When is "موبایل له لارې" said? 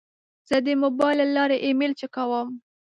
0.83-1.57